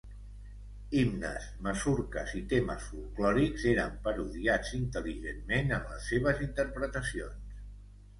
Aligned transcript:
Himnes, 0.99 1.43
masurques 1.65 2.31
i 2.39 2.39
temes 2.53 2.87
folklòrics 2.93 3.65
eren 3.73 3.99
parodiats 4.07 4.71
intel·ligentment 4.79 5.75
en 5.77 5.85
les 5.91 6.09
seves 6.13 6.43
interpretacions. 6.47 7.61